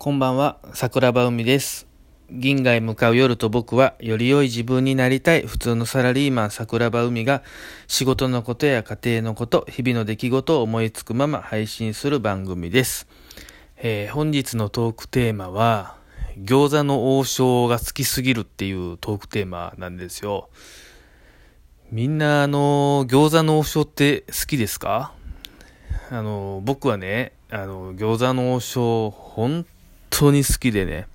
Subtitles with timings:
[0.00, 1.88] こんばんは、桜庭海です。
[2.30, 7.42] 銀河へ向かう夜と僕は、より良い自分になりたい普通のサラリーマン桜庭海が、
[7.88, 13.08] 仕事のことや家庭のこと、日々の出来事を思いつくまま配信する番組です。
[13.76, 15.96] えー本日のトークテーマは、
[16.38, 20.48] 餃子の王将が好きすぎるっていうトークテーマなんですよ。
[21.90, 25.12] みんな、あの、餃子の王将って好きですか？
[26.08, 29.66] あの、僕はね、あの、餃子の王将、本
[30.10, 31.06] 当に好きでね、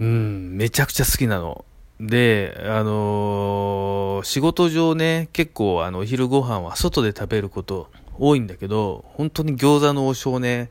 [0.00, 1.64] うん、めちゃくちゃ好きなの。
[2.00, 10.70] で、あのー仕事上ね、結構あの、お昼ご飯は外で食べること多いんだけど、本当に餃子の王将ね、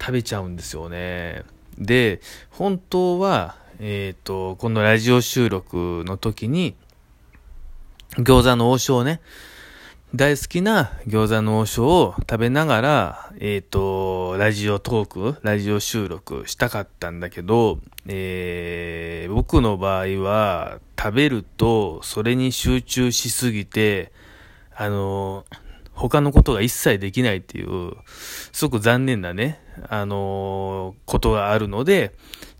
[0.00, 1.44] 食べちゃうんですよね。
[1.78, 6.74] で、本当は、えっ、と、このラジオ収録の時に、
[8.16, 9.20] 餃子の王将ね、
[10.14, 24.12] 大好きな餃子の王将を食べながら、えっ、と、ラジオトーク、ラジオ収録したかったんだけど、えー僕の場合は、食べると、それに集中しすぎて、
[24.76, 25.46] あの、
[25.94, 27.94] 他のことが一切できないっていう、
[28.52, 32.12] すごく残念なね、あの、ことがあるので、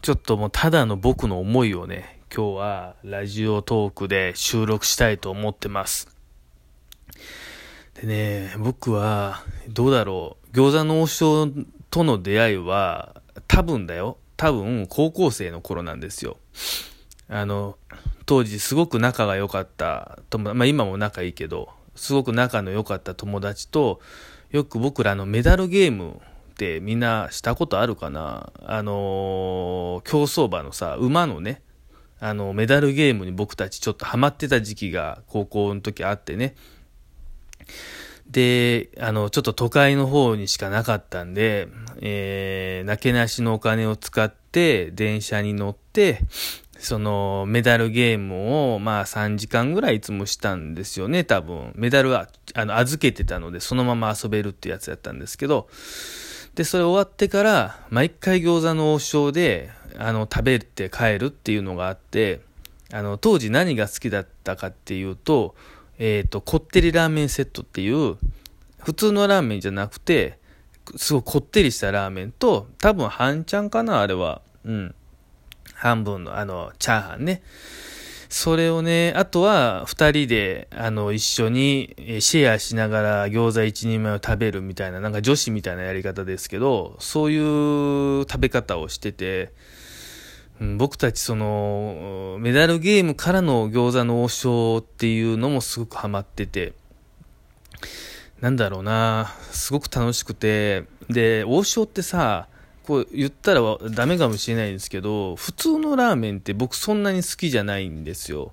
[0.02, 6.13] ちょっともうただの僕の思いをね、今日はラジオトークで収録したいと思ってます。
[7.94, 11.48] でね、僕は、どうだろう、餃子の王将
[11.90, 16.36] との出会いは、多分だよ、多分高校生の頃なんですよ。
[17.28, 17.78] あの、
[18.26, 24.00] 当時すごく仲が良かった友、まあ今も仲いいけど、すごく仲の良かった友達と、
[24.50, 26.20] よく僕らのメダルゲーム
[26.52, 31.62] ってみんなしたことあるかなあのー競走馬のさ、馬のね、
[32.18, 36.54] あの、メダルゲームに僕たちちょっとハマってた時期が高校の時あってね。
[38.28, 41.68] で、あの、ちょっと都会の方にしかなかったんで、
[42.00, 46.20] えー、なけなしのお金を使って電車に乗って、
[46.78, 51.72] そのメダルゲームをまあ3時間ぐらいいつもしたんですよね、多分。
[51.76, 55.68] メダルはあの預けてたのでそのまま遊べるってやつやったんですけど、
[56.54, 62.40] で、それ終わってから毎回餃子の王将であの食べて帰るっていうのがあって、
[62.92, 65.54] あの当時何が好きだったかっていうと、
[65.98, 68.16] えっ、と、こってりラーメンセットっていう、
[68.82, 70.38] 普通のラーメンじゃなくて、
[70.96, 74.42] すごいこってりしたラーメンと、多分半チャンかな、あれは。
[74.64, 74.94] うん。
[75.74, 77.42] 半分の、あの、チャーハンね。
[78.28, 89.52] それをね、あとは二人で、あの、一緒にシェアしながら餃子一人前を食べるみたいな、なんか女子みたいなやり方ですけど、そういう食べ方をしてて、
[90.60, 96.74] 僕たちその、メダルゲームからの餃子の王将っていうのもすごくハマってて、
[98.40, 102.48] なんだろうな、すごく楽しくて、で、王将ってさ、
[102.86, 103.60] こう言ったら
[103.90, 108.52] ダメかもしれないんですけど、普通のラーメンって僕そんなに好きじゃないんですよ。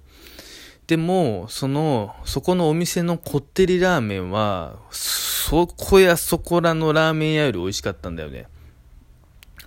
[0.87, 8.47] でも、その、そこのお店のこってりラーメンは、そこやそこらのラーメン屋より美味しかったんだよね。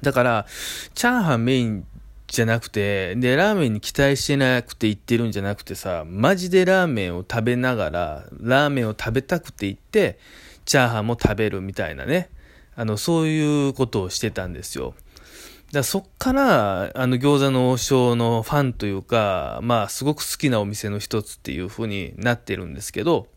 [0.03, 0.47] だから、
[0.95, 1.87] チャーハンメイン
[2.35, 10.19] じゃなくて、で、ラーメンに期待してなくて行ってるんじゃなくてさ、マジでラーメンを食べながら、ラーメンを食べたくて行って、
[10.65, 12.31] チャーハンも食べるみたいなね。
[12.75, 14.95] あの、そういうことをしてたんですよ。
[15.71, 23.29] だそっから、あの、餃子の王将のファンというか、まあ、すごく好きなお店の一つっていう風になってるんですけど、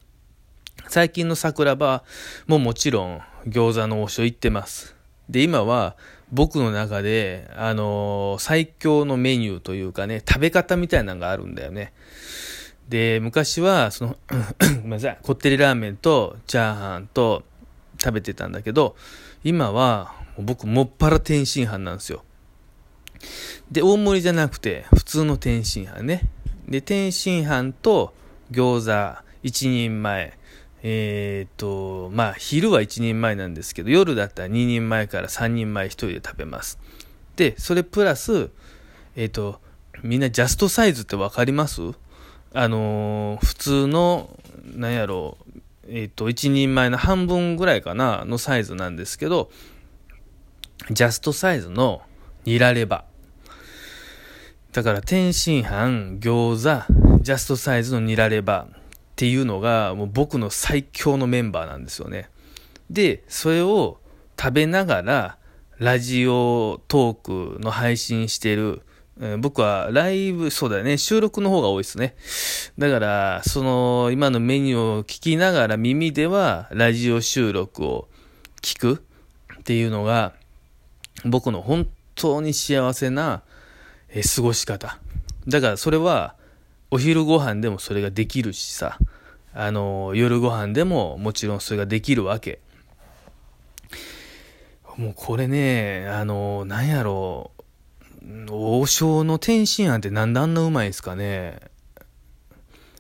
[0.88, 2.04] 最近の桜庭
[2.48, 4.96] ももちろん餃子の王将行ってます。
[5.30, 5.98] で、今は
[6.32, 11.94] 僕の中で、あのー最強のメニューというかね、食べ方みたいなのがあるんだよね。
[12.90, 14.18] で、昔は、その、
[14.82, 17.44] ごめんなさい、こってりラーメンとチャーハンと
[18.02, 18.96] 食べてたんだけど、
[19.44, 22.24] 今は僕もっぱら天津飯なんですよ。
[23.72, 26.22] で、大盛りじゃなくて、普通の天津飯ね。
[26.68, 28.14] で、天津飯と
[28.52, 30.37] 餃子1人前。
[30.90, 36.80] えー、と、まあ、昼は1人前なんですけど、夜だったら2人前から3人前1人で食べます。
[37.36, 38.52] で、それプラス、
[39.18, 39.60] えー、と、
[40.02, 41.82] みんなジャストサイズってわかります？
[42.54, 44.30] あのー普通の、
[44.64, 49.52] なんやろう、えー、と、1人前の半分ぐらいかな、のサイズなんですけど、
[50.90, 52.02] ジャストサイズの
[52.46, 53.04] ニラレバ。
[54.72, 58.68] だから天津飯、餃子、ジャストサイズのニラレバ
[59.18, 62.30] っていうのがもう僕の最強のメンバーなんですよね。
[62.92, 63.98] で、それを
[64.40, 65.38] 食べながら
[65.80, 68.84] ラジオトークの配信してる、
[69.20, 72.16] え僕はライブ、そうだよね、収録の方が多いですね。
[72.78, 78.08] だから、その今のメニューを聞きながら耳ではラジオ収録を
[78.62, 79.04] 聞く
[79.60, 80.34] っていうのが
[81.26, 83.42] 僕の本当に幸せな、
[84.10, 85.00] え過ごし方。
[85.48, 86.37] だからそれは、
[86.90, 88.98] お昼ご飯でもそれができるしさ、
[89.54, 92.60] あの、夜ご飯でももちろんそれができるわけ。
[94.96, 97.52] もうこれね、あの、なんやろ
[98.22, 101.60] う、王将の天津飯ってなんであんなうまいんすかね。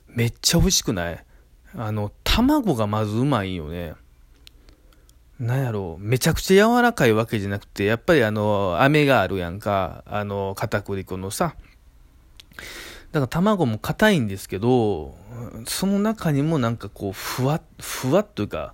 [0.07, 1.23] めっちゃ美味しくない？
[1.75, 3.93] あの、卵がまずうまいよね。
[5.39, 11.55] なんやろう、めちゃくちゃ柔らかいわけじゃなくて、やっぱりあの、飴があるやんか、あの、片栗粉のさ。
[13.11, 15.15] だから卵も硬いんですけど、
[15.65, 18.73] その中にもなんかこう、ふわっ、ふわっというか、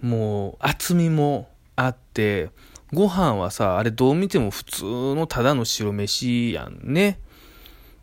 [0.00, 2.50] もう厚みもあって、
[2.92, 4.84] ご飯はさ、あれどう見ても普通
[5.14, 7.20] のただの白飯やんね。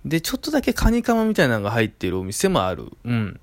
[0.06, 2.86] で、ちょっとだけカニカマみたいなのが入ってるお店もある。
[3.04, 3.40] うん。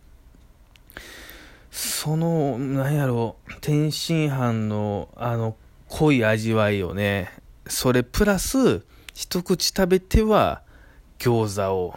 [1.71, 5.57] その、なんやろう、天津飯のあの
[5.89, 7.31] 濃い味わいをね、
[7.67, 8.83] それプラス、
[9.13, 10.63] 一口食べては
[11.19, 11.95] 餃子を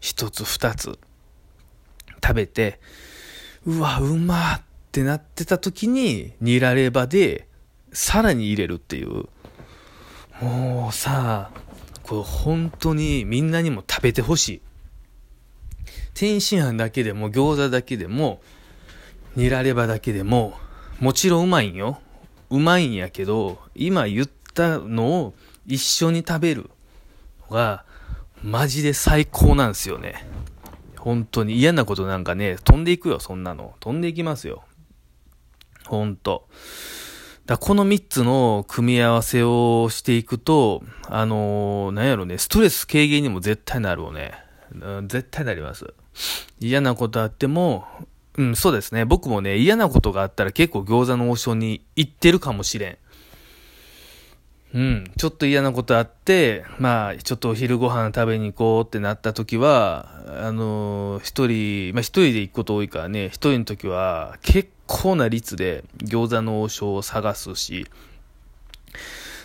[0.00, 0.98] 一つ二つ
[2.22, 2.80] 食べて、
[3.64, 4.62] うわ、うまっ
[4.92, 7.48] てなってた時に、ニラレバで、
[7.92, 9.24] さらに入れるっていう。
[10.40, 11.50] もうさ、
[12.02, 14.62] これ本当にみんなにも食べてほしい。
[16.14, 18.40] 天津飯だけでも餃子だけでも、
[19.34, 20.54] ニラレバだけでも、
[21.00, 22.00] もちろんうまいんよ。
[22.50, 25.34] うまいんやけど、今言ったのを
[25.66, 26.70] 一緒に食べる
[27.50, 27.84] のが、
[28.42, 30.26] マジで最高なんですよね。
[30.98, 33.74] 本当に嫌なことなんかね、飛んでいくよ、そんなの。
[33.80, 34.64] 飛んでいきますよ。
[35.86, 36.48] ほんと。
[37.46, 44.32] だこの3つの組み合わせをしていくと、あのー、なんやろね、ストレス軽減にも絶対なるよね。
[44.74, 45.94] うん、絶対なります。
[46.58, 47.86] 嫌なことあっても、
[48.36, 49.04] うん、そうですね。
[49.04, 52.98] 僕もね、嫌なことがあったら結構餃子の王将に行ってるかもしれん。
[54.76, 67.86] うん、ちょっと嫌なことあって、まあ、ちょっとお昼ご飯食べに行こうってなった時は、あのー、一人、まあ一人で行くこと多いからね、一人の時は結構な率で餃子の王将を探すし、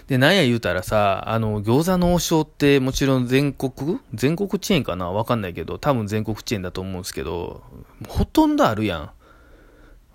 [0.07, 5.11] で、なんや言うたらさ、あの、餃子の王将ってもちろん全国全国チェーンかな？
[5.11, 7.63] わかんないけど、多分全国チェーンだと思うんですけど、
[8.09, 9.11] ほとんどあるやん。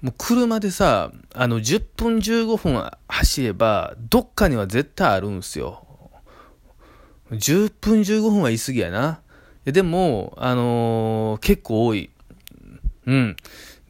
[0.02, 5.86] もう車でさ、あの、10分15分走れば、どっかには絶対あるんすよ。
[7.30, 9.20] 10分15分は言い過ぎやな。
[9.64, 12.10] でも、あのー、結構多い。
[13.06, 13.36] うん。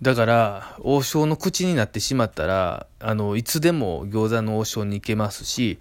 [0.00, 5.78] だから、王将の口になってしまったら、あの、いつでも餃子の王将に行けますし、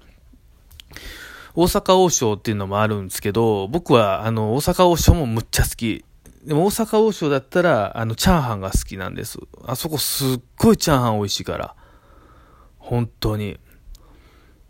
[1.54, 6.04] 大阪王将っていうのもあるんですけど、僕は、あの、大阪王将もむっちゃ好き。
[6.46, 9.40] でも大阪王将だったら、あの、チャーハンが好きなんです。
[9.66, 11.76] あそこすっごいチャーハン美味しいから。
[12.78, 13.60] 本当に。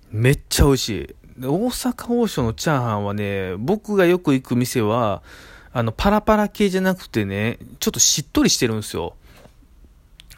[0.09, 1.15] めっちゃ美味しい。
[1.41, 5.21] 大阪王将のチャーハンはね、僕がよく行く店は、
[5.73, 9.15] あの、パラパラ系じゃなくてね、ちょっとしっとりしてるんですよ。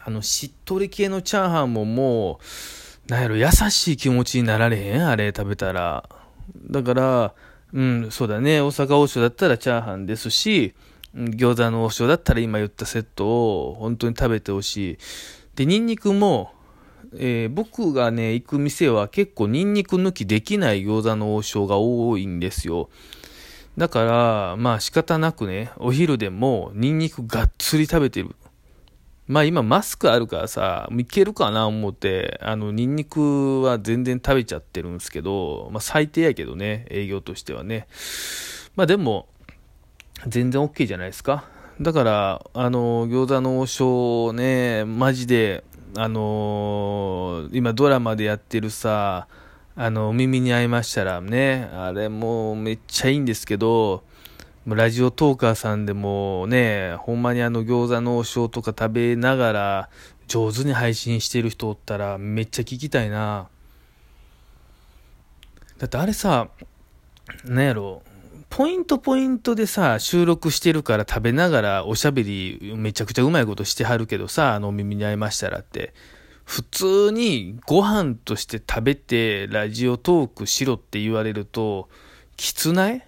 [0.04, 2.40] あの、しっとり系のチャーハンもも
[3.06, 5.06] う、なんやろ、優しい気持ちになられへん？
[5.06, 6.08] あれ食べたら。
[6.68, 7.34] だから、
[7.72, 8.60] うん、そうだね。
[8.60, 10.74] 大阪王将だったらチャーハンですし、
[11.14, 14.98] 餃子の王将だったら今言ったセットを本当に食べてほしい。
[15.56, 16.52] で、ニンニクも、
[17.16, 22.90] えー、僕がね、行く店は結構ニンニク抜きできない餃子の王将が多いんですよ。
[23.76, 28.34] だから、まあ仕方なくね、お昼でもニンニクがっつり食べてる。
[29.26, 37.86] まあ今マスクあるからさ、いけるかな思って、あの、ニンニクは全然食べちゃってるんですけど、まあ最低やけどね、営業としてはね。
[38.74, 39.28] まあでも、
[40.26, 41.44] 全然 OK じゃないですか。
[41.80, 45.64] だから、あの、餃子の王将ね、マジで、
[45.96, 49.26] あの今ドラマでやってるさ、
[49.74, 54.02] あの、耳に合いましたらね、あれもうめっちゃいいんですけど、
[54.66, 59.90] ラジオトーカーさんでもね、ほんまにあの餃子の王将とか食べながら
[60.26, 63.48] 上手に配信してる人おったらめっちゃ聞きたいな。
[65.78, 66.48] だってあれさ、
[67.44, 68.02] なんやろ、
[68.50, 75.94] ポイントポイントでさ、収録してるから食べながらおしゃべりめちゃくちゃうまいことしてはるけどさ、あの耳に合いましたらって。
[76.44, 81.90] 普通にご飯として食べてラジオトークしろって言われると、
[82.38, 83.04] きつない？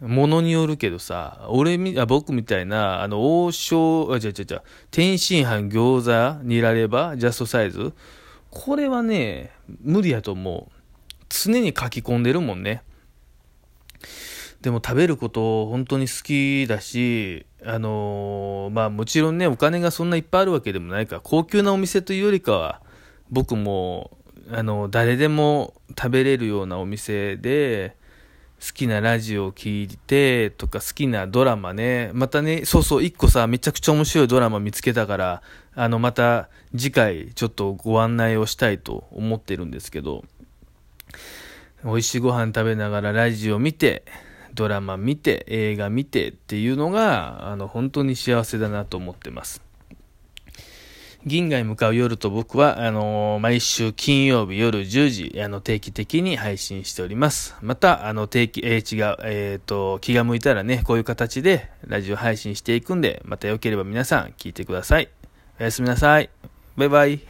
[0.00, 7.94] ものによるけどさ、俺み、あ僕みたいな、あの、王将、あ、違う違う違う、天津飯、餃子、煮られば、ジャストサイズ？
[8.50, 10.72] これはね、無理やと思う。
[11.30, 12.82] 常に書き込んでるもんね。
[14.60, 22.82] でも食べること本当に好きだし、あのー、まあもちろんね、お金がそんないっぱいあるわけでもないから、高級なお店というよりかは、
[23.30, 24.10] 僕も、
[24.50, 27.96] あの、誰でも食べれるようなお店で、
[28.60, 32.10] 好きなラジオを聴いてとか好きなドラマね。
[32.12, 35.42] またね、そうそう、一個さ、めちゃくちゃ面白いドラマ見つけたから、
[35.74, 40.24] あの、また次回ちょっとご案内をしたいと思ってるんですけど、
[41.82, 44.04] 美味しいご飯食べながらラジオ見て、
[44.54, 49.62] ドラマ見て、映画見てっていうのが、あの、本当に幸せだなと思ってます。
[51.26, 57.54] 銀河へ向かう夜と僕は、あのー、毎週金曜日夜10時、あの、定期的に配信しております。
[57.60, 65.10] また、あの、定期、えー、違う、えっ、ー、と、気が向いたらね、こういう形でラジオ配信していくんで、また良ければ皆さん聞いてください。
[65.60, 66.30] おやすみなさい。
[66.76, 67.29] バイバイ。